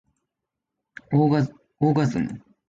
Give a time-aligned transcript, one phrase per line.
[1.13, 1.47] オー
[1.93, 2.41] ガズム